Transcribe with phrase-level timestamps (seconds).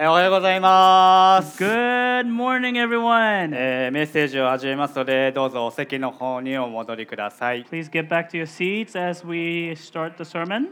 [0.00, 1.60] えーおはようございます。
[1.60, 3.50] Good morning, everyone.
[3.52, 7.64] えーメッセージを始めますので、どうぞお席の方にお戻りください。
[7.64, 10.68] Please get back to your seats as we start the sermon.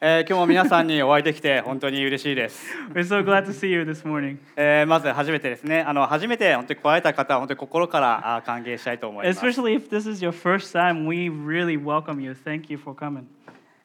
[0.00, 2.66] えー今日も皆さんにお会いできて本当に嬉しいです。
[2.94, 4.38] We're so glad to see you this morning.
[4.56, 9.38] えーまず初めてですね、あの初めて本当に来られた方は本当に心から歓迎したいと思います。
[9.38, 12.32] Especially if this is your first time, we really welcome you.
[12.32, 13.24] Thank you for coming.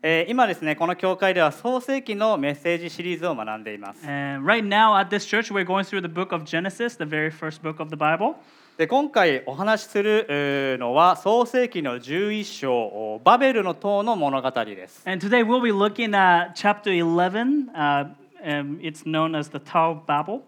[0.03, 4.05] えー今ですね、この教会では創世記のメッセージシリーズを学んでいます。
[4.05, 7.81] Right now at this church, we're going through the book of Genesis, the very first book
[7.81, 8.35] of the Bible.
[8.77, 15.01] で今回お話しするえーのは創世記の11章おバベルの塔の物語です。
[15.09, 17.71] And today we'll be looking at chapter 11.
[17.73, 20.41] Uh, um, it's known as the Tower of Babel.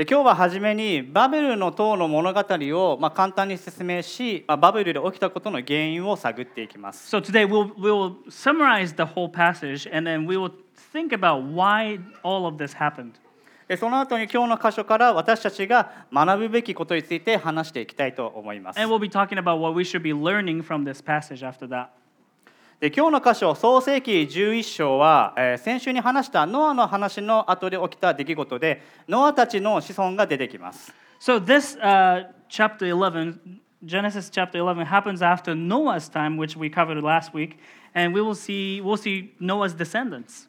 [0.00, 7.14] で今日は初めにバベルの塔の物語を、まあ、簡単に説明し、まあ、バベルで起きたことの原因を探っていきます。
[7.14, 10.52] So today we'll, we'll summarize the whole passage and then we will
[10.94, 13.12] think about why all of this happened.
[13.68, 18.80] でその後に今日の箇所から私たちが学ぶべきことについて話していきたいと思います。
[18.80, 21.88] And we'll be talking about what we should be learning from this passage after that.
[22.80, 30.90] で今日の箇所創世記11章は、えー先週に話したノアの話の後で起きた出来事でノアたちの子孫が出てきます。
[31.20, 33.38] So this uh, chapter 11,
[33.84, 37.58] Genesis chapter 11, happens after Noah's time, which we covered last week,
[37.94, 40.48] and we will see we'll see Noah's descendants.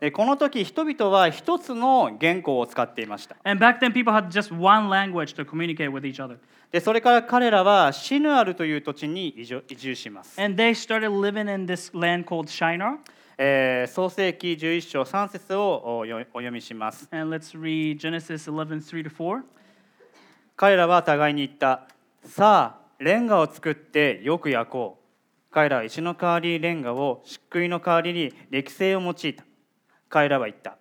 [0.00, 3.36] でこの時人々は一つの言語を使っていました。
[3.44, 6.36] And back then, people had just one language to communicate with each other,
[6.70, 10.40] でそれから彼らはシヌアルという土地に移住します。
[10.40, 12.98] and they started living in this land called Shinar.
[13.36, 17.08] えー創世記11章3節をお読みします。
[17.10, 19.42] And let's read Genesis 11, 3 to 4.
[20.56, 21.88] 彼らは互いに言った。
[22.24, 25.52] さあ、レンガを作ってよく焼こう。
[25.52, 29.44] 彼らは石の代わりにレンガを、漆喰の代わりに歴製を用いた。
[30.08, 30.76] 彼らは言った。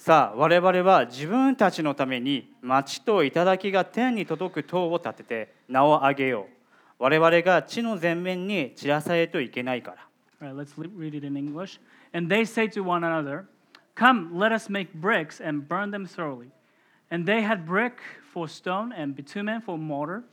[0.00, 6.46] さあ、我々は自分たちのために町と頂が天に届く塔を建てて名を上げよ
[6.98, 7.02] う。
[7.02, 9.96] 我々が地の前面に散らされといけないから。
[10.40, 11.78] Right, let's read it in English.
[12.14, 13.44] And they say to one another,
[13.94, 16.48] Come, let us make bricks and burn them thoroughly.
[17.10, 17.98] And they had brick
[18.32, 20.24] for stone and bitumen for mortar.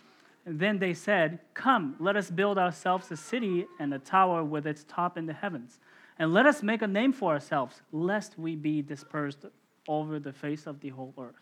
[0.45, 4.65] And then they said, Come, let us build ourselves a city and a tower with
[4.65, 5.81] its top in the heavens.
[6.18, 9.46] And let us make a name for ourselves, lest we be dispersed
[9.88, 11.34] over the face of the whole earth.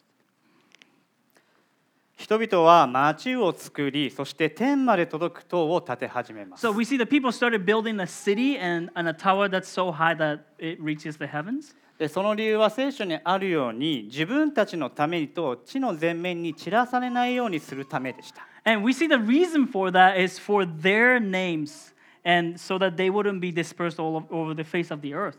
[2.17, 6.67] 人々は町を作り、そして天まで届く塔を建て始めます。
[6.67, 9.91] So we see that people started building a city and, and a tower that's so
[9.91, 11.75] high that it reaches the heavens.
[11.99, 18.47] でその理由は聖書にあるように自分たちのためにと地の前面に散らされないようにするためでした。
[18.65, 21.94] And we see the reason for that is for their names
[22.25, 25.37] and so that they wouldn't be dispersed all of- over the face of the earth.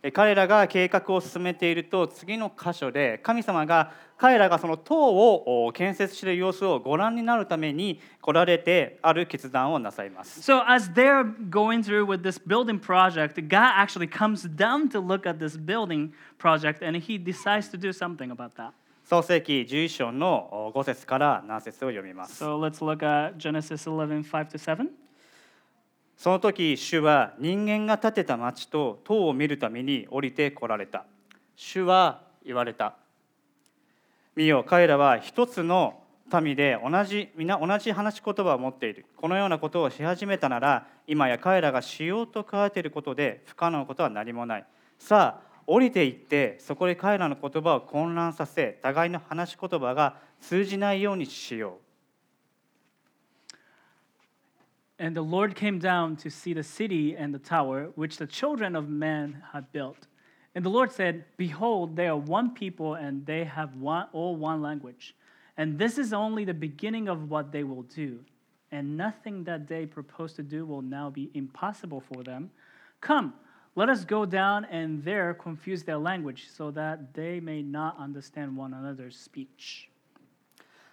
[0.00, 10.40] で彼らが計画を進めていると次の箇所で神様が彼らがその塔をお建設している様子をご覧になるために来られてある決断をなさいます。
[10.40, 15.28] So as they're going through with this building project, God actually comes down to look
[15.28, 18.70] at this building project and he decides to do something about that.
[19.04, 22.44] 創世記11章の5節から7節を読みます。
[22.44, 24.88] So let's look at Genesis 11, 5 to 7.
[26.17, 31.05] その時主は人間が建てた町と塔を見るために降りて来られた。
[31.55, 32.95] 主は言われた。
[34.35, 35.99] 見よ彼らは一つの
[36.41, 39.05] 民で同じ皆同じ話し言葉を持っている。
[39.17, 44.65] このようなことをし始めたなら今や彼らがしようと書いていることで不可能なことは何もない。
[44.97, 51.92] さあ降りていってそこで彼らの言葉を混乱させ互いの話し言葉が通じないようにしよう。
[54.98, 58.88] And the Lord came down to see the city and the tower which the children of
[58.88, 60.08] man had built.
[60.54, 64.60] And the Lord said, Behold, they are one people, and they have one, all one
[64.60, 65.14] language.
[65.56, 68.20] And this is only the beginning of what they will do.
[68.72, 72.50] And nothing that they propose to do will now be impossible for them.
[73.00, 73.34] Come,
[73.76, 78.56] let us go down and there confuse their language, so that they may not understand
[78.56, 79.90] one another's speech.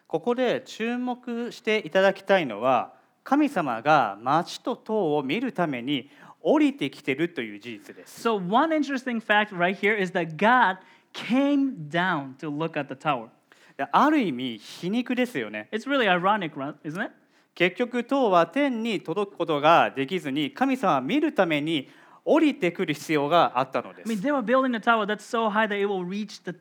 [0.08, 2.94] ここで注目していただきたいのは
[3.31, 6.11] 神様が町と塔を見るために
[6.41, 8.29] 降りてきてるという事実です。
[8.29, 10.79] So, one interesting fact right here is that God
[11.12, 13.29] came down to look at the tower.
[13.77, 15.69] である意味皮肉ですよね。
[15.71, 17.12] It's really ironic, isn't it?
[17.55, 21.88] 結局塔は天に届くことができずに神様は見るために
[22.25, 24.26] 降りてくる必要があったので I mean, す。
[24.26, 26.59] they were building a tower that's so high that it will reach the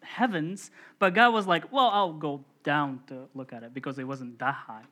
[0.00, 4.06] heavens, but God was like, well, I'll go down to look at it because it
[4.06, 4.86] wasn't that high.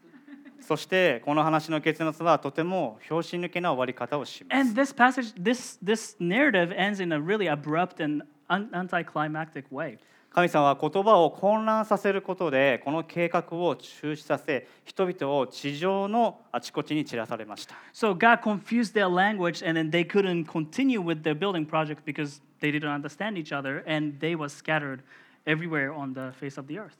[0.67, 9.99] そしてこの話の結末はとても拍子抜けな終わり方をします And this passage, this, this narrative ends in a really abrupt and anticlimactic way.
[10.31, 22.05] 神様は言葉を混乱させることでこの計画を中止させ人々を地上のあちこちに散らされました So God confused their language, and then they couldn't continue with their building project
[22.05, 25.03] because they didn't understand each other, and they was scattered
[25.47, 26.97] everywhere on the face of the earth.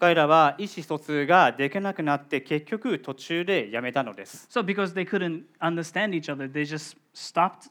[0.00, 7.68] 彼らは意思疎通ができなくなって結局途中でやめたのです So because they couldn't understand each other, they just stopped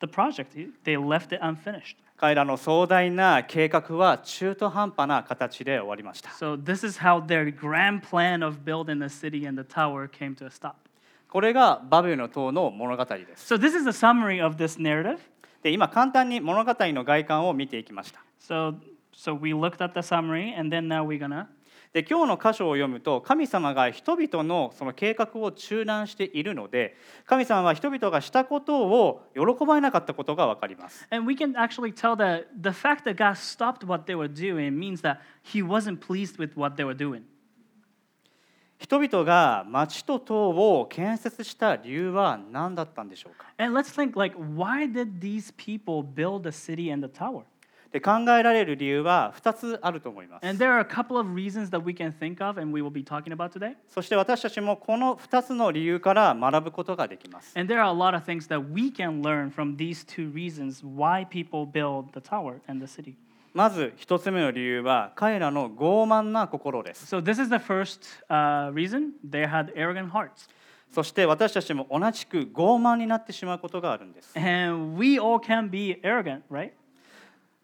[0.00, 0.56] the project.
[0.82, 1.96] They left it unfinished.
[2.16, 10.08] 彼らの壮大な計画は中途半端な形で終わりました So this is how their grand plan of building the city and the tower
[10.08, 10.72] came to a stop.
[11.28, 15.20] これがバベルの塔の物語です So this is a summary of this narrative.
[15.62, 18.74] で今簡単に物語の外観を見ていきました So
[19.14, 21.46] so we looked at the summary, and then now we're gonna
[21.92, 34.28] で今日の箇所を読むと神様が人々のその計画を中断しているので神様は人々がしたことを喜ばれなかったことが分かります And we can actually tell that the fact that God stopped what they were
[34.28, 37.22] doing means that He wasn't pleased with what they were doing.
[38.78, 47.42] 人々が町と塔を建設した理由は何だったんでしょうか And let's think like, why did these people build the city and the tower?
[47.90, 52.82] で考えられる理由は2つあると思います And there are a couple of reasons that we can think of, and we
[52.82, 53.76] will be talking about today.
[53.88, 60.30] そして私たちもこの2つの理由から学ぶことができます And there are a lot of things that we can learn from these two
[60.32, 63.14] reasons why people build the tower and the city.
[63.54, 69.12] まず1つ目の理由は彼らの傲慢な心です So this is the first uh, reason.
[69.28, 70.48] They had arrogant hearts.
[70.92, 76.72] そして私たちも同じく傲慢になってしまうことがあるんです And we all can be arrogant, right?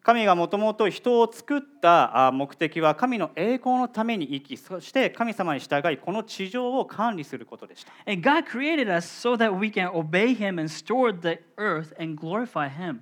[0.05, 11.91] 神がもともと人を作ったあ目的は神の栄光のために生きそして神様に従いこの地上を管理することでした And God created us so that we can obey Him and steward the earth
[11.99, 12.99] and glorify Him.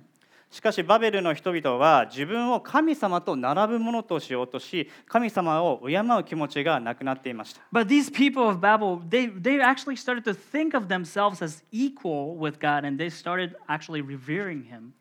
[0.50, 11.62] しかしバベルの人々は自分を神様と並ぶものとしようとし神様を敬う気持ちがなくなっていました But these people of Babel, they, they actually started to think of themselves as
[11.70, 14.94] equal with God and they started actually revering Him.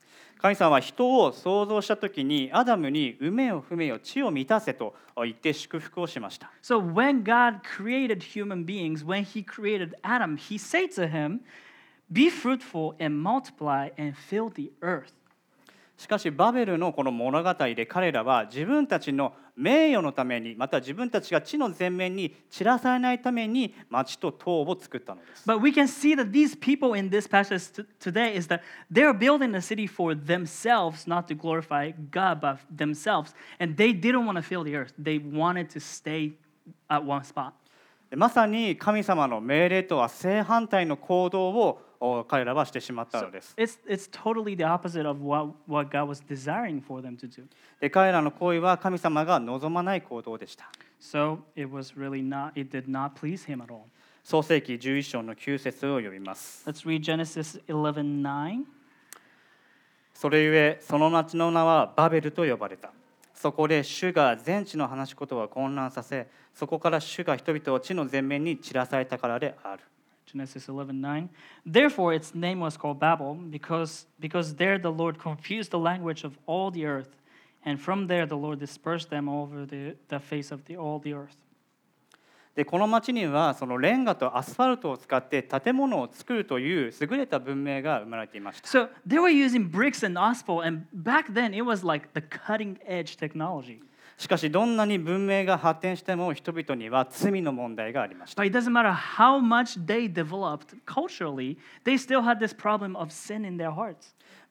[0.43, 11.39] 神様は人を創造した時にアダムに「埋めよ踏めよ地を満たせ」と言って祝福をしました So when God created human beings, when He created Adam, He said to him,
[12.11, 15.13] Be fruitful and multiply and fill the earth.
[16.03, 25.47] しかしバベルのこの物語で彼らは自分たちの名誉のためにまた自分たちが地の前面に散らされないために町と塔を作ったのです。
[25.47, 28.59] But we can see that these people in this passage today is that
[28.91, 33.33] they're building a city for themselves, not to glorify God, but themselves.
[33.61, 34.91] And they didn't want to fill the earth.
[34.99, 36.33] They wanted to stay
[36.89, 37.53] at one spot.
[38.09, 43.41] でまさに神様の命令とは正反対の行動をを彼らはしてしまったので。
[47.91, 50.69] 彼らの行為は神様が望まない行動でした。
[54.23, 56.63] 創世紀11章の9節を読みます。
[60.13, 62.91] それゆえ、その町の名はバベルと呼ばれた。
[63.33, 69.83] そこで主が全地の話し言葉を混乱させ、そこから主が人々を地の全面に散らされたからである。
[70.32, 71.28] Genesis 11 9.
[71.64, 76.38] Therefore, its name was called Babel, because, because there the Lord confused the language of
[76.46, 77.16] all the earth,
[77.64, 81.14] and from there the Lord dispersed them over the, the face of the, all the
[81.14, 81.36] earth.
[82.58, 88.68] でこの町にはそのレンガとアスファルトを使って建物を作るという優れた文明が生まれていました。
[88.68, 92.76] So they were using bricks and asphalt, and back then it was like the cutting
[92.84, 93.78] edge technology.
[94.17, 98.41] しかし、どんなに文明が発展しても人々には罪の問題がありました。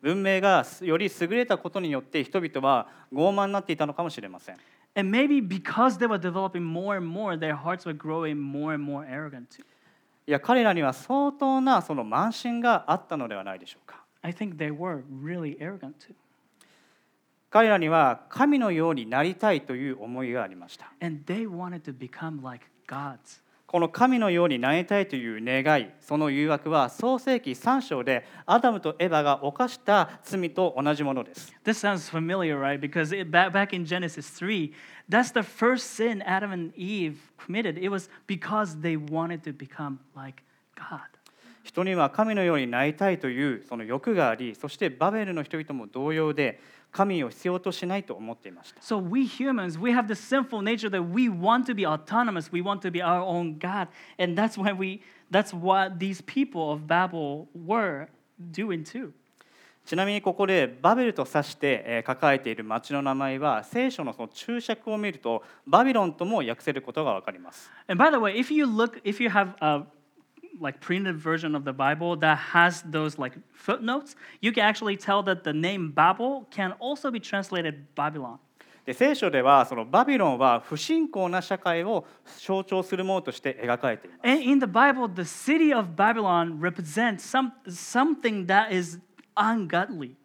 [0.02, 4.56] 文明がより優れたことによって人々は傲慢になっていたのかもしれません。
[10.26, 14.02] いや、彼らには相当なその慢心があったのではないでしょうか。
[17.52, 20.90] 彼らには神のようになりたいという思いがありました。
[21.02, 22.66] Like.
[23.66, 31.52] この神のようになりたいという願い、その誘惑は創世記3章でアダムとエバが犯した罪と同じものです。
[31.62, 32.80] This sounds familiar, right?
[32.80, 34.72] Because it, back, back in Genesis 3,
[35.10, 37.76] that's the first sin Adam and Eve committed.
[37.78, 40.42] It was because they wanted to become like
[40.74, 41.00] God.
[41.64, 46.60] 人には神のようになりたいというその欲がありそしてバベルの人々も同様で
[46.92, 52.52] 神を必要としないと思っていました So we humans, we have the sinful nature that we want to be autonomous.
[52.52, 55.00] We want to be our own God, and that's why we.
[55.30, 58.08] That's what these people of Babel were
[58.52, 59.12] doing too.
[59.84, 69.84] ちなみにここでバベルと指してえー書かれている町の名前は聖書のその注釈を見るとバビロンとも訳せることがわかります And by the way, if you look, if you have a
[70.59, 75.23] like printed version of the Bible that has those like footnotes, you can actually tell
[75.23, 78.39] that the name Babel can also be translated Babylon.
[78.85, 82.05] で聖書ではそのバビロンは不信仰な社会を
[82.39, 88.99] 象徴するものとして描かれています And in the Bible, the city of Babylon represents some, something that is
[89.35, 90.15] ungodly.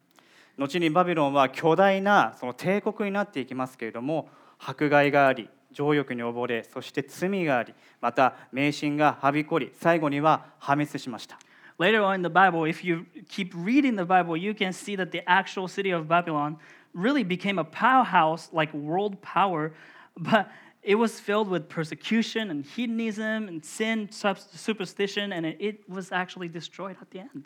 [0.57, 11.38] 後にバビロンは巨大なその帝国になっていきますけれども迫害があり 情欲に溺れそして罪がありまた迷信がはびこり最後には破滅しました
[11.78, 15.12] Later on in the Bible, if you keep reading the Bible, you can see that
[15.12, 16.56] the actual city of Babylon
[16.92, 19.72] really became a powerhouse, like world power,
[20.16, 20.50] but
[20.82, 26.96] it was filled with persecution and hedonism and sin, superstition, and it was actually destroyed
[27.00, 27.44] at the end.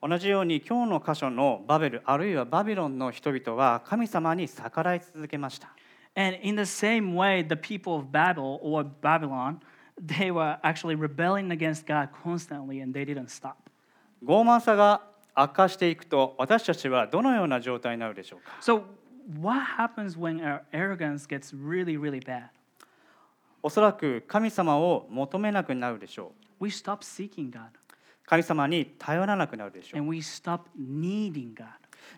[0.00, 5.70] 同じように今日の箇所のバベルあるいはバビロンの人々は神様に逆らい続けました
[6.15, 9.61] And in the same way, the people of Babel or Babylon,
[9.97, 13.57] they were actually rebelling against God constantly and they didn't stop.
[14.23, 15.01] 傲慢さが
[15.35, 18.83] 悪化していくと私たちはどのような状態になるでしょうか So,
[19.41, 22.49] what happens when our arrogance gets really, really bad?
[23.61, 27.69] おそらく神様を求めなくなるでしょう We stop seeking God
[28.25, 31.65] 神様に頼らなくなるでしょう and we stop needing God.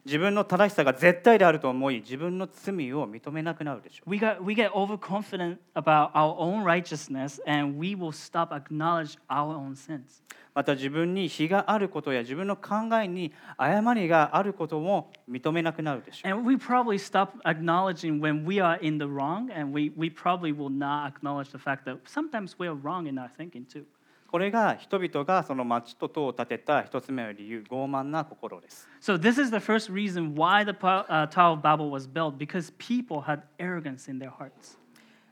[0.04, 9.18] 自分の正しさが絶対であると思い自分の罪を認めなくなるでしょう We, got, we get overconfident about our own righteousness and we will stop acknowledge
[9.28, 10.23] our own sins.
[10.52, 20.11] また自分に非があることや自分の考えに誤りがあることも認めなくなるでしょう And we probably stop acknowledging when we are in the wrong and we, we
[20.11, 23.85] probably will not acknowledge the fact that sometimes we are wrong in our thinking too.
[24.30, 32.38] これが人々がその町と塔を建てた一つ目の理由傲慢な心です So this is the first reason why the uh, Tower of Babel was built
[32.38, 34.78] because people had arrogance in their hearts.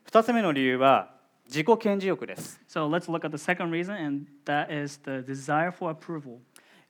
[0.03, 1.15] 二つ目の理由は
[1.47, 6.39] 自己顕示欲です So let's look at the second reason, and that is the desire for approval.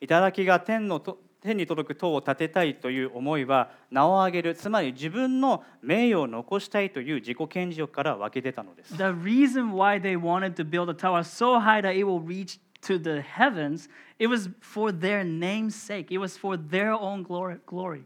[0.00, 12.20] 頂きが天のと天に届く塔を建てたいという思いは名を上げるつまり自分の名誉を残したいという自己顕示欲から湧き出たのです The reason why they wanted to build a tower so high that it will
[12.20, 16.10] reach to the heavens, it was for their name's sake.
[16.10, 17.58] It was for their own glory.
[17.66, 18.02] glory.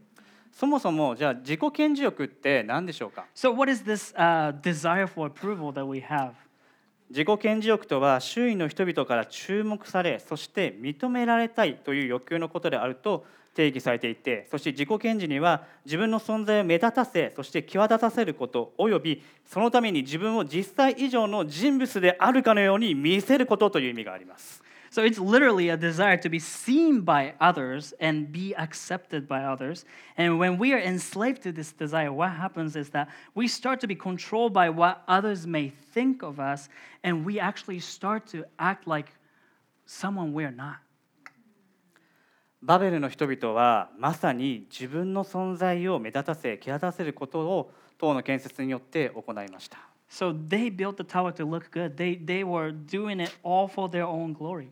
[0.53, 6.33] そもそもじゃあ自己顕示欲って何でしょうか So what is this uh, desire for approval that we have?
[7.13, 24.62] 自己顕示欲とは周囲の人々から注目されそして認められたいという欲求のことであると定義されていてそして自己顕示には自分の存在を目立たせそして際立たせることおよびそのために自分を実際以上の人物であるかのように見せることという意味があります。
[24.92, 29.86] So it's literally a desire to be seen by others and be accepted by others.
[30.18, 33.88] And when we are enslaved to this desire, what happens is that we start to
[33.88, 36.70] be controlled by what others may think of us,
[37.04, 39.12] and we actually start to act like
[39.86, 40.78] someone we're not.
[42.62, 49.78] バベルの人々はまさに自分の存在を目立たせ際立たせることを塔の建設によって行いました。
[50.10, 51.98] So they built the tower to look good.
[51.98, 54.70] They, they were doing it all for their own glory.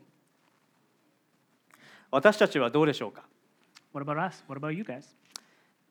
[2.11, 3.23] 私たちはどうでしょうか
[3.93, 4.43] What about us?
[4.47, 5.03] What about you guys?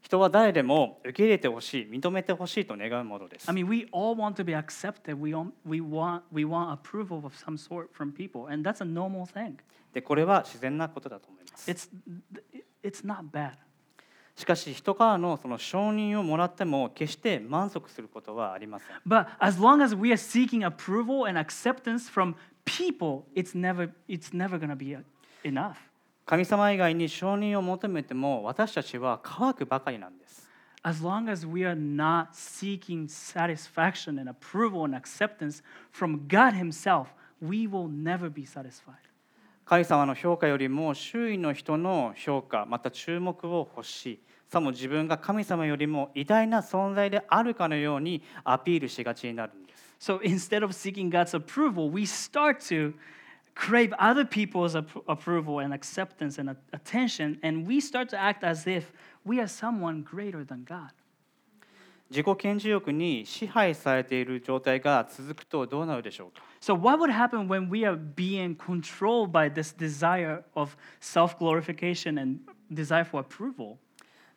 [0.02, 5.14] 人は誰でも受け入れてほしい認めてほしいと願うものです I mean, we all want to be accepted.
[5.20, 8.84] We, all, we, want, we want approval of some sort from people, and that's a
[8.84, 9.56] normal thing.
[9.92, 11.88] でこれは自然なことだと思います It's,
[12.82, 13.52] it's not bad.
[14.36, 22.34] しかし人からのその承認をもらっても決して満足することはありません But as long as we are seeking approval and acceptance from
[22.64, 24.96] people, it's never, it's never going to be
[25.44, 25.89] enough.
[26.30, 30.49] 神様以外に承認を求めても私たちは乾くばかりなんです
[30.84, 35.60] As long as we are not seeking satisfaction and approval and acceptance
[35.90, 37.08] from God Himself,
[37.42, 38.94] we will never be satisfied.
[39.64, 52.94] 神様の評価よりも周囲の人の評価また注目を欲しいさも自分が神様よりも偉大な存在であるかのようにアピールしがちになるんです So instead of seeking God's approval, we start to
[53.60, 58.43] crave other people's appro- approval and acceptance and a- attention, and we start to act
[58.43, 58.91] as if
[59.24, 60.91] we are someone greater than God.
[62.07, 71.36] 自己顕示欲に支配されている状態が続くとどうなるでしょうか So, what would happen when we are being controlled by this desire of self
[71.39, 72.39] glorification and
[72.72, 73.77] desire for approval?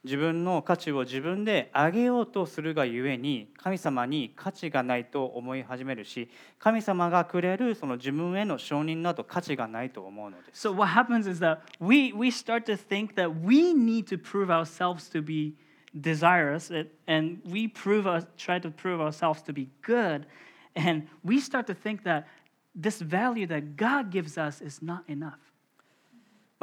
[0.04, 6.30] 自分の価値を自分で上げようとするがゆえに神様に価値がないと思い始めるし
[6.60, 10.68] 神様がくれるその自分への承認など価値がないと思うのです。
[10.68, 15.10] So, what happens is that we, we start to think that we need to prove ourselves
[15.12, 15.56] to be
[15.94, 16.70] desirous,
[17.08, 20.26] and- we prove us, try to prove ourselves to be good,
[20.76, 22.28] and we start to think that
[22.76, 25.53] this value that God gives us is not enough.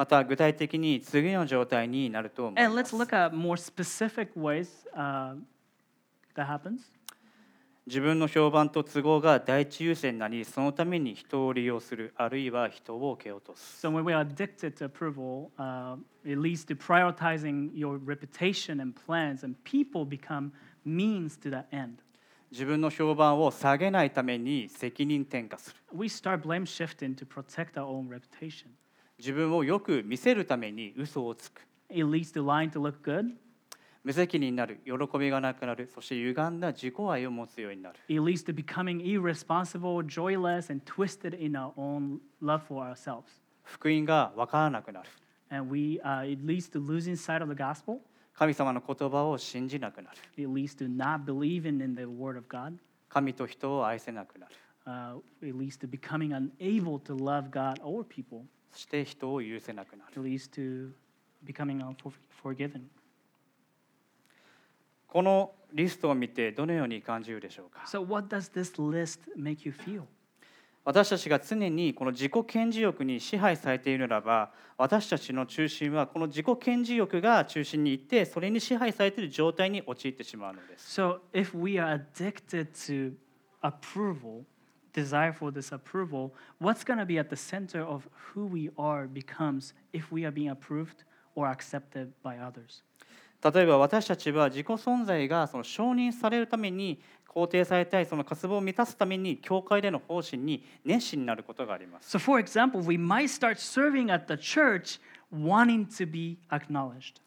[0.00, 2.97] また具体的に次の状態になると思います。
[2.97, 5.37] ways uh.
[7.87, 13.87] 自分の評判と都合が第一優先になりそのために人を利用するあるいは人を蹴落とす。
[13.87, 19.45] So when we are addicted to approval, uh, it leads to prioritizing your reputation and plans,
[19.45, 20.52] and people become
[20.87, 21.97] means to that end.
[22.50, 25.76] 自分の評判を下げないために責任転嫁する。
[25.92, 28.71] We start blame shifting to protect our own reputation.
[29.20, 31.60] 自分をよく見せるために嘘をつく。
[31.90, 33.34] It leads to lying to look good.
[34.02, 37.98] 無責任になる、喜びがなくなる、そして歪んだ自己愛を持つようになる。
[38.08, 43.24] It leads to becoming irresponsible, joyless, and twisted in our own love for ourselves.
[43.62, 45.08] 福音が分からなくなる。
[45.50, 47.98] And we, uh, it leads to losing sight of the gospel.
[48.32, 50.16] 神様の言葉を信じなくなる。
[50.38, 52.78] It leads to not believing in the word of God.
[53.10, 54.54] 神と人を愛せなくなる。
[54.86, 58.44] Uh, it leads to becoming unable to love God or people.
[58.72, 60.12] そして人を許せなくなる。
[65.06, 70.04] このリストを見てどのように感じるでしょうか？So, what does this list make you feel?
[70.84, 83.12] 私たちが常にこの自己顕示欲に支配されているならば私たちの中心はこの自己顕示欲が中心にいってそれに支配されている状態に陥ってしまうのです So, if we are addicted to
[83.62, 84.44] approval,
[84.92, 89.06] desire for this approval, what's going to be at the center of who we are
[89.06, 91.04] becomes if we are being approved
[91.35, 92.82] or accepted by others.
[93.42, 105.00] 例えば私たちは自己存在がその承認されるために肯定されたいその渇望を満たすために教会での方針に熱心になることがあります So, for example, we might start serving at the church
[105.32, 107.23] wanting to be acknowledged.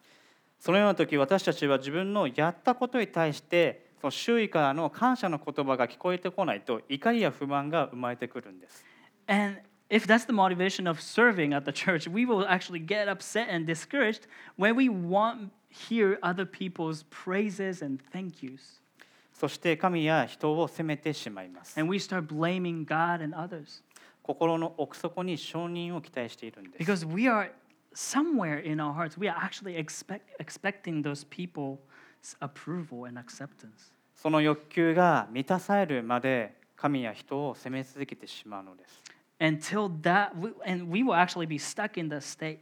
[0.60, 8.84] そのような時私たちは自分のやったことに対してその周囲からの感謝の言葉が聞こえてこないと怒りや不満が生まれてくるんです
[9.28, 13.47] And if that's the motivation of serving at the church, we will actually get upset
[13.49, 18.82] and discouraged when we want hear other people's praises and thank yous.
[19.34, 23.82] そして神や人を責めてしまいます And we start blaming God and others
[24.21, 27.51] 心の奥底に承認を期待しているんです because we are
[27.95, 31.78] somewhere in our hearts, we are actually expect, expecting those people's
[32.39, 33.93] approval and acceptance.
[34.15, 39.03] その欲求が満たされるまで神や人を責め続けてしまうのです
[39.39, 40.31] Until that,
[40.65, 42.59] and we will actually be stuck in that state.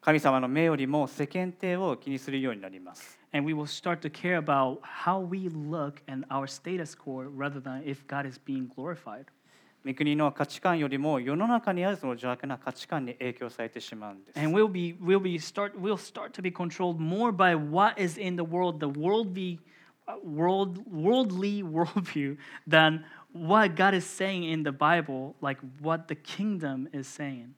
[0.00, 7.22] 神様の目よりも世間体を気にするようになります And we will start to care about how we look and our status quo
[7.22, 9.24] rather than if God is being glorified.
[9.86, 18.00] 御国の価値観よりも世の中にあるその邪悪な価値観に影響されてしまうんです And we'll be, we'll be start, we'll start to be controlled more by what
[18.00, 19.60] is in the world, the worldly,
[20.08, 26.14] uh, world, worldly worldview, than what God is saying in the Bible, like what the
[26.14, 27.54] kingdom is saying.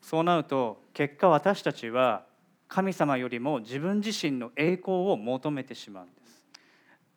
[0.00, 2.24] そうなると結果私たちは
[2.66, 6.42] 神様よりも自分自身の栄光を求めてしまうんです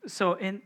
[0.07, 0.61] So, in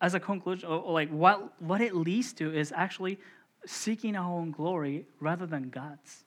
[0.00, 3.18] as a conclusion, or, or like what what it leads to is actually
[3.66, 6.24] seeking our own glory rather than God's.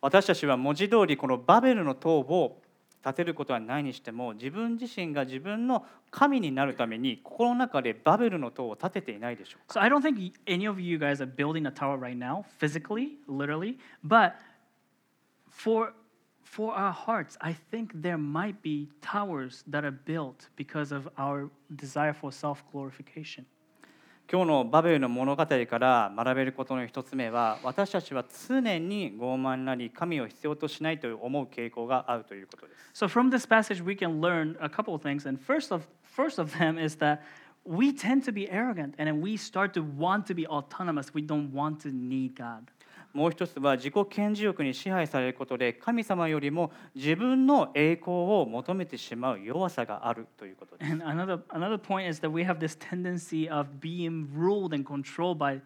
[0.00, 2.60] 私たちは文字通りこのバベルの塔を
[3.04, 12.44] 建てることはないにしても自分自身が自分の神になるために心の中でバベルの塔を建てていないでしょうか So I don't think y- any of you guys are building a tower right now,
[12.58, 14.32] physically, literally, but
[15.50, 15.92] for
[16.46, 21.48] for our hearts, I think there might be towers that are built because of our
[21.74, 23.46] desire for self-glorification.
[24.30, 35.82] 今日のバベルの物語から学べることの一つ目は私たちは常に傲慢なり神を必要としないと思う傾向があるということです So from this passage, we can learn a couple of things, and first of
[36.04, 37.20] first of them is that
[37.64, 41.12] we tend to be arrogant, and then we start to want to be autonomous.
[41.14, 42.70] We don't want to need God.
[43.17, 54.85] もう一つは自己顕示欲に支配されることで神様よりも自分の栄光を求めてしまう弱さがあるということです And another another point is that we have this tendency of being ruled and
[54.85, 55.61] controlled by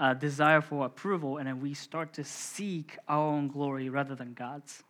[0.00, 4.34] a desire for approval, and then we start to seek our own glory rather than
[4.34, 4.82] God's.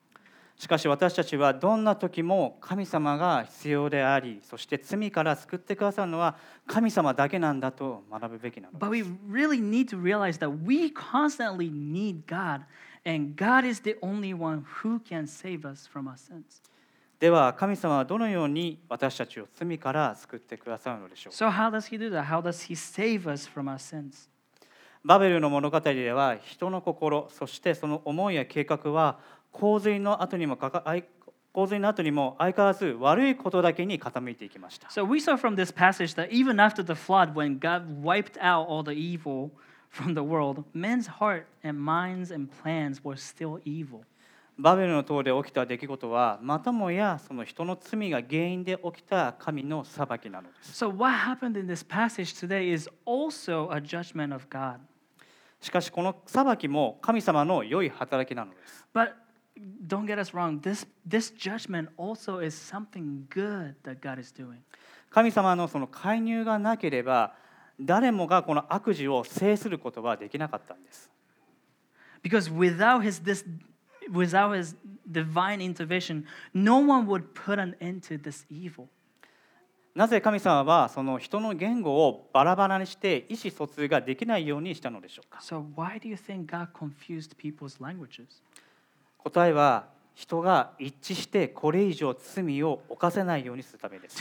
[0.61, 12.61] しかし私たちはどんな時も神様が必要でありそして罪から救ってくださるのは神様だけなんだと学ぶべきなの But で we す really need to realize that we constantly need God,
[13.07, 16.61] and God is the only one who can save us from our sins.
[17.19, 22.25] では神様はどのように私たちを罪から救ってくださるのでしょうか So, how does He do that?
[22.25, 24.29] How does He save us from our sins?
[25.03, 29.19] バベルの物語では人の心そしてその思いや計画は
[29.53, 30.85] 洪水の後にもかか
[31.53, 38.69] 洪水の後にも相変わらず悪いことだけに傾いていきました So, we saw from this passage that even after the flood, when God wiped out
[38.69, 39.51] all the evil
[39.91, 44.03] from the world, men's heart and minds and plans were still evil.
[44.59, 54.79] バベルの塔で起きた出来事はまたもやその人の罪が原因で起きた神の裁きなのです So, what happened in this passage today is also a judgment of God.
[55.61, 59.13] しかしこの裁きも神様の良い働きなのです But
[59.87, 64.59] don't get us wrong, this, this judgment also is something good that God is doing.
[65.11, 67.35] 神様のその介入がなければ
[67.81, 71.11] 誰もがこの悪事を制することはできなかったんです
[72.23, 73.45] Because without his, this,
[74.13, 74.77] without his
[75.11, 78.87] divine intervention, no one would put an end to this evil.
[79.95, 88.43] なぜ神様はその人の言語をバラバラにして意思疎通ができないようにしたのでしょうか So, why do you think God confused people's languages?
[89.25, 94.21] 答えは人が一致してこれ以上罪を犯せないようにするためです。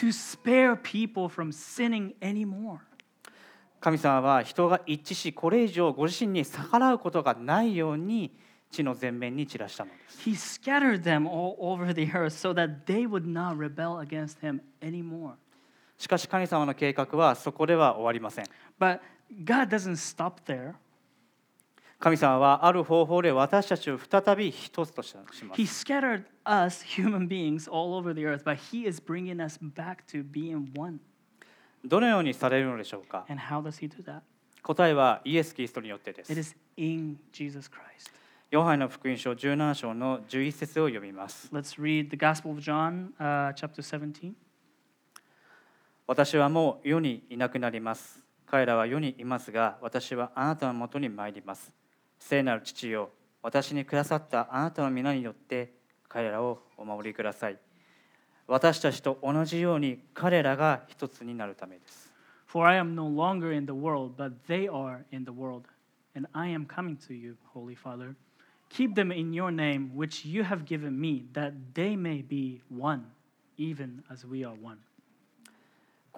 [3.81, 8.31] 神様は人が一致しこれ以上ご自身に逆らうことがないように
[8.71, 10.21] 血の全面に散らしたのです。
[15.97, 18.45] しかし神様の計画はそこでは終わりません。
[21.99, 30.05] 神様はある方法で私たちを再び一つとします He scattered us, human beings, all over the earth, but He is bringing us back
[30.07, 30.99] to being one.
[31.83, 34.21] どのようにされるのでしょうか And how does He do that?
[34.63, 38.11] 答えはイエス・キリストによってで It す is in Jesus Christ.
[38.49, 44.33] ヨハネの福音書17章の11節を読みます Let's read the Gospel of John, uh, chapter 17.
[46.07, 51.78] 私はもう世にいなくなります彼らは世にいますが私はあなたのもとに参ります
[52.19, 53.09] 聖なる父よ
[53.41, 55.73] 私にくださったあなたの皆によって
[56.07, 57.57] 彼らをお守りください
[58.47, 62.09] 私たちと同じように彼らが一つになるためです
[62.49, 65.65] For I am no longer in the world, but they are in the world.
[66.15, 68.15] And I am coming to you, Holy Father.
[68.69, 73.05] Keep them in your name, which you have given me, that they may be one,
[73.57, 74.79] even as we are one.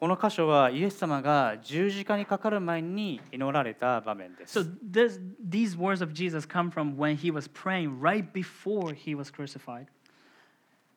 [0.02, 8.96] この箇所はイエス様が十字架にかかる前に祈られた場面です So this, these words of Jesus come from when he was praying right before
[8.96, 9.86] he was crucified.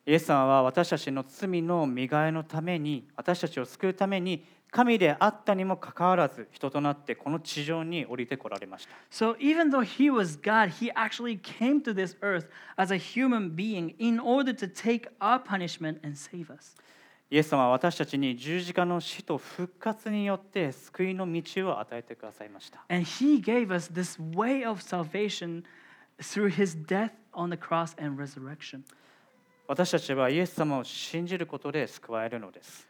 [0.07, 12.97] イエス様は私たちの罪の身替えのために私たちを救うために神であったにもかかわらず人となってこの地上に降りてこられました So even though he was God, he actually came to this earth as a
[12.97, 16.75] human being in order to take our punishment and save us.
[17.31, 22.85] イエス様は私たちに十字架の死と復活によって救いの道を与えてくださいました。
[29.67, 32.87] 私たちはイエス様を信じることで救われるのです。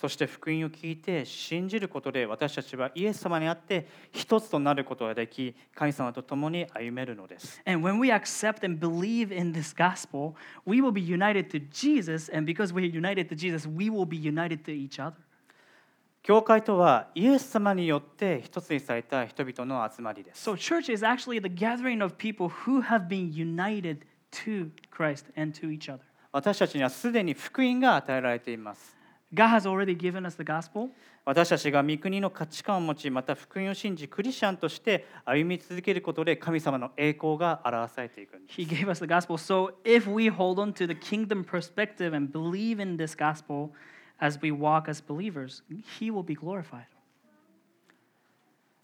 [0.00, 10.32] そして福音を聞いて信じることで私たちはイエス様にあって一つとなることができ神様と共に歩めるのです And when we accept and believe in this gospel,
[10.66, 12.34] we will be united to Jesus.
[12.34, 15.12] And because we're united to Jesus, we will be united to each other.
[16.22, 23.98] 教会とはイエス様によって一つにされた人々の集まりです So, church is actually the gathering of people who have been united
[24.30, 26.00] to Christ and to each other.
[26.32, 28.99] 私たちにはすでに福音が与えられています
[29.33, 30.89] God has already given us the gospel.
[31.25, 39.37] 私たちが御国の価値観を持ちまた福音を信じクリスチャンとして歩み続けることで神様の栄光が表されていくんです He gave us the gospel.
[39.37, 43.71] So, if we hold on to the kingdom perspective and believe in this gospel
[44.19, 45.63] as we walk as believers,
[45.99, 46.85] He will be glorified.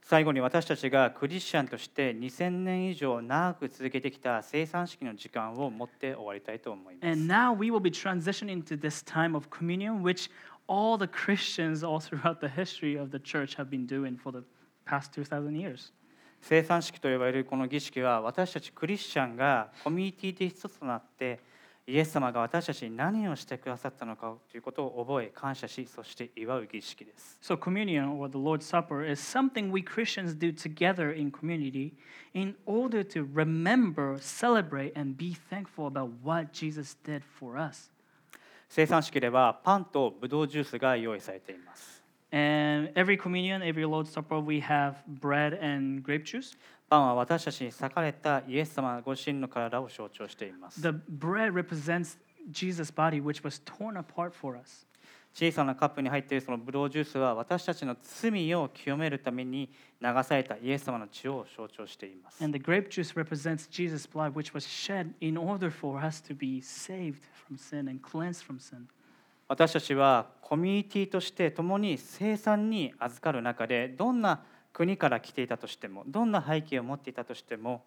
[0.09, 10.31] 最後に私たちがクリスチャンとして2000年以上長く続けてきた生産式の時間を持って終わりたいと思います And now we will be transitioning to this time of communion, which
[10.69, 14.45] all the Christians all throughout the history of the church have been doing for the
[14.89, 15.93] past 2,000 years.
[16.41, 21.41] 生産式と呼ばれるこの儀式は私たちクリスチャンがコミュニティで一つとなって
[21.88, 31.94] イエス様が私たちに何をしてくださったのかということを覚え感謝しそして祝う儀式です So, communion or the Lord's Supper is something we Christians do together in community
[32.34, 37.92] in order to remember, celebrate, and be thankful about what Jesus did for us.
[38.70, 46.56] 生産式ではパンとブドウジュースが用意されています And every communion, every Lord's Supper, we have bread and grape juice.
[46.89, 52.19] パンは私たちに裂かれたイエス様ご自身の体を象徴しています The bread represents
[52.51, 54.87] Jesus' body, which was torn apart for us.
[55.35, 59.69] 小さなカップに入っているそのブドウジュースは私たちの罪を清めるために
[60.01, 62.43] 流されたイエス様の血を象徴しています。
[62.43, 66.63] And the grape juice represents Jesus' blood, which was shed in order for us to be
[66.63, 68.87] saved from sin and cleansed from sin.
[69.49, 74.43] 私たちはコミュニティとして共に生産に預かる中でどんな
[74.77, 77.83] 国から来ていたとしてもどんな背景を持っていたとしても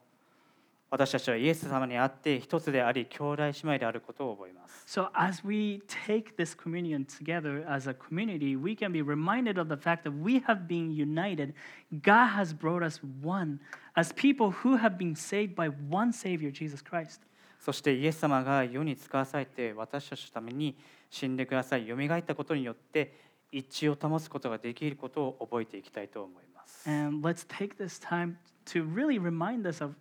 [0.89, 4.99] 私たちはイエス様にあって一つであり兄弟姉妹であることを覚えます。
[4.99, 9.79] So, as we take this communion together as a community, we can be reminded of the
[9.79, 11.53] fact that we have been united.
[12.01, 13.59] God has brought us one
[13.93, 17.21] as people who have been saved by one Savior, Jesus Christ.
[17.59, 20.75] そしてイエス様が世に使わされて私たちのために
[21.11, 23.13] 死んでください、蘇ったことによって
[23.51, 26.58] 一致を保つことができることを覚えていきたいと思います。
[26.85, 29.95] And let's take this time to really remind us of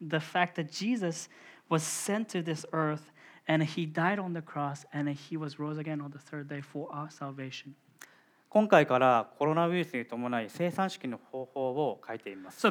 [0.00, 1.28] the fact that Jesus
[1.68, 3.12] was sent to this earth
[3.46, 6.60] and he died on the cross and he was rose again on the third day
[6.60, 7.74] for our salvation.
[8.52, 8.66] So,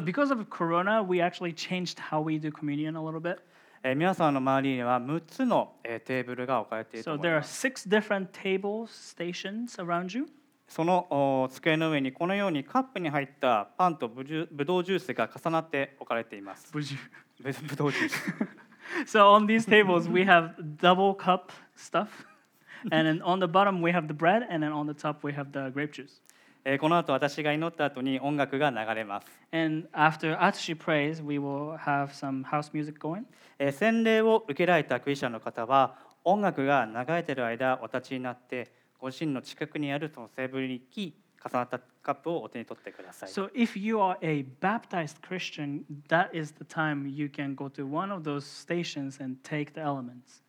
[0.00, 3.40] because of corona, we actually changed how we do communion a little bit.
[3.86, 7.66] え皆さんの周りには6つの、えー、テーブルが置かれていると思います。
[7.66, 10.26] So there are six different tables, stations around you.
[10.68, 11.06] その
[11.44, 16.72] お机の上にこのようにカップに入ったパンとブジュブドウジュースが重なって置かれています。
[16.72, 18.22] ブブドウジュース。
[19.06, 22.08] So, on these tables, we have double cup stuff.
[22.90, 24.46] And then on the bottom, we have the bread.
[24.50, 26.20] And then on the top, we have the grape juice.
[26.66, 29.26] えーこの後私が祈った後に音楽が流れます。
[29.52, 33.24] And after Atsushi prays, we will have some house music going.
[33.58, 43.28] えー洗礼を受けられたクリスチャンの方は音楽が流れている間お立ちになってご自身の近くにあるそのテーブルに行き重なったカップをお手に取ってください。
[43.28, 48.10] So, if you are a baptized Christian, that is the time you can go to one
[48.10, 50.42] of those stations and take the elements.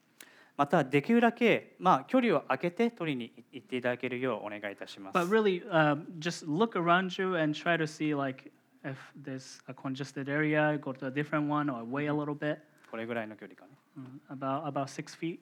[0.57, 5.17] またできるだけ、まあ、距離を空けて取りに行っていただけるようお願いいたします。
[5.17, 8.51] But really, um, just look around you and try to see like
[8.85, 12.59] if there's a congested area, go to a different one or wait a little bit,
[12.89, 13.71] これぐらいの距離かね。
[13.97, 15.39] mm, about about six feet.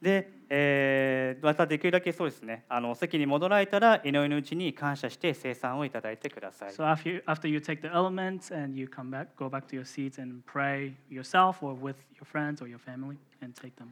[0.00, 6.72] で、えーまたできるだけそうですねあの席に戻られたら祈りのうちに感謝して生産をいただいてください。
[6.72, 9.84] So after you, after you take the elements and you come back, go back to your
[9.84, 13.88] seats and pray yourself or with your friends or your family and take them.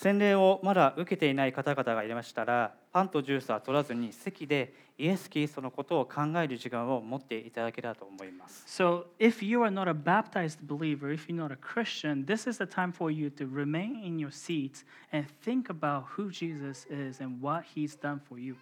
[0.00, 8.64] 洗礼をまだ受けていない方々がいましたらパンとジュースは取らずに席でイエス・キリストのことを考える時間を持っていただけたらと思います。
[8.68, 12.64] So if you are not a baptized believer, if you're not a Christian, this is the
[12.64, 17.44] time for you to remain in your seats and think about who Jesus is and
[17.44, 18.54] what he's done for you.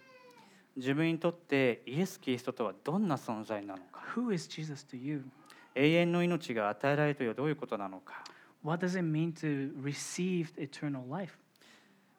[0.75, 5.23] 自分にとってイエス・キリストとはどんな存在なのか Who is Jesus to you?
[5.75, 8.23] 永遠の命が与えられるというのはどういうことなのか
[8.64, 11.36] What does it mean to receive eternal life?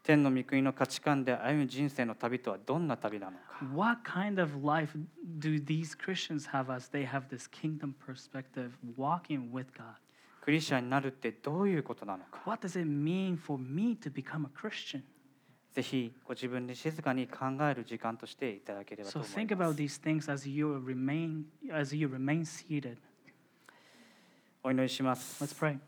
[0.03, 4.97] 天の御国の価値観で歩む人生の旅とはどんな旅なのか What kind of life
[5.39, 9.95] do these Christians have as they have this kingdom perspective walking with God?
[10.41, 15.03] クリスチャンになるってどういうことなのか What does it mean for me to become a Christian?
[15.71, 20.01] ぜひご自分で静かに考える時間としていただければと So 思い think ま about す。
[20.01, 22.97] these things as you remain as you remain seated.
[24.62, 25.41] お祈りします。
[25.41, 25.79] Let's pray.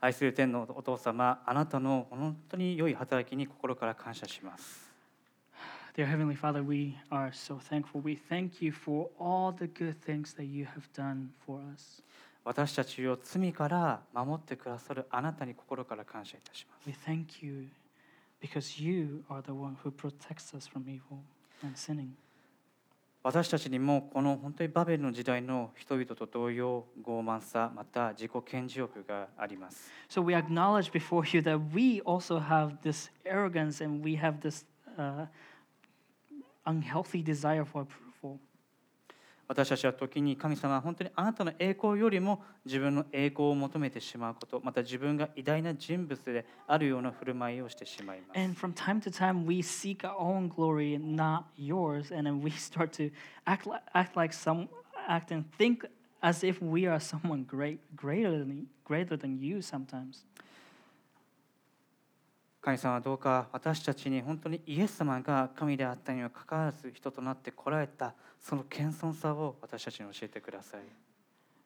[0.00, 4.86] 愛する天のお父様、あなたの本当に良い働きに心から感謝します。
[5.96, 8.02] Dear Heavenly Father, we are so thankful.
[8.02, 12.02] We thank you for all the good things that you have done for us.
[12.44, 16.86] 私たちを罪から守ってくださるあなたに心から感謝いたします。
[16.86, 17.68] We thank you
[18.42, 21.20] because you are the one who protects us from evil
[21.64, 22.10] and sinning.
[23.26, 34.40] 私たちにもこの本当にバベルの時代の人々と同様傲慢さまた自己顕示欲があります So we acknowledge before you that we also have this arrogance and we have
[34.42, 34.64] this
[34.96, 35.26] uh,
[36.66, 38.05] unhealthy desire for approval.
[39.48, 52.42] 私たちは時に神様は本当にあなたの栄光よりも自分の栄光を求めてしまうことまた自分が偉大な人物であるような振る舞いをしてしまいます And from time to time, we seek our own glory not yours, and then
[52.42, 53.10] we start to
[53.46, 54.68] act like, act like some,
[55.08, 55.86] act and think
[56.22, 60.24] as if we are someone great, greater than greater than you sometimes.
[62.66, 70.80] 神様はどうか私たちに本当にイエス様が神であったにもかかわらず人となってこられたその謙遜さを私たちに教えてください。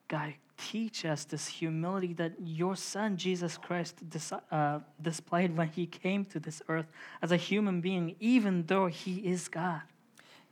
[0.07, 5.87] God, teach us this humility that your Son, Jesus Christ, dis- uh, displayed when he
[5.87, 6.85] came to this earth
[7.19, 9.81] as a human being, even though he is God.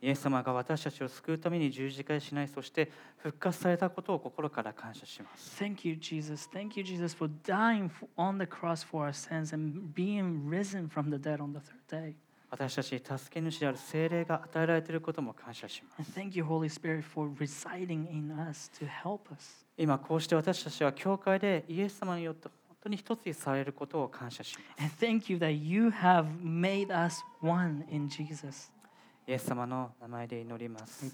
[0.01, 5.61] イエス様が私たちを救うために十字架にしない、そして復活されたことを心から感謝します。
[5.61, 6.49] Thank you, Jesus.
[6.49, 11.09] Thank you, Jesus, for dying on the cross for our sins and being risen from
[11.09, 12.15] the dead on the third day.
[12.51, 16.11] 私たち助け主である聖霊が与えられていることも感謝します。
[19.77, 25.05] 今こうして私たちは教会でイエス様によって本当に一つにされることを感謝します。
[29.29, 31.05] イエス様の名前で祈ります。